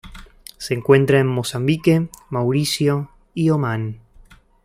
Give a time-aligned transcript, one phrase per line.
[0.57, 3.99] Se encuentra en Mozambique, Mauricio y Omán.